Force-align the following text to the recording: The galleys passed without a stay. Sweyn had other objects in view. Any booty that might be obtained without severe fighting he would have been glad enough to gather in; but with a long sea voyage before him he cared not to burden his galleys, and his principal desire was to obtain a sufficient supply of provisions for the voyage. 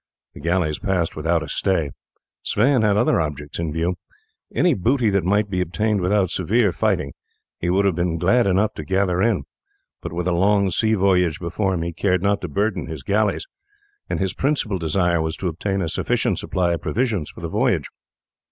The 0.33 0.39
galleys 0.39 0.79
passed 0.79 1.15
without 1.15 1.43
a 1.43 1.47
stay. 1.47 1.91
Sweyn 2.41 2.81
had 2.81 2.97
other 2.97 3.21
objects 3.21 3.59
in 3.59 3.71
view. 3.71 3.97
Any 4.51 4.73
booty 4.73 5.11
that 5.11 5.23
might 5.23 5.47
be 5.47 5.61
obtained 5.61 6.01
without 6.01 6.31
severe 6.31 6.71
fighting 6.71 7.13
he 7.59 7.69
would 7.69 7.85
have 7.85 7.93
been 7.93 8.17
glad 8.17 8.47
enough 8.47 8.73
to 8.73 8.83
gather 8.83 9.21
in; 9.21 9.43
but 10.01 10.11
with 10.11 10.27
a 10.27 10.31
long 10.31 10.71
sea 10.71 10.95
voyage 10.95 11.39
before 11.39 11.75
him 11.75 11.83
he 11.83 11.93
cared 11.93 12.23
not 12.23 12.41
to 12.41 12.47
burden 12.47 12.87
his 12.87 13.03
galleys, 13.03 13.45
and 14.09 14.19
his 14.19 14.33
principal 14.33 14.79
desire 14.79 15.21
was 15.21 15.37
to 15.37 15.47
obtain 15.47 15.83
a 15.83 15.87
sufficient 15.87 16.39
supply 16.39 16.71
of 16.73 16.81
provisions 16.81 17.29
for 17.29 17.41
the 17.41 17.47
voyage. 17.49 17.87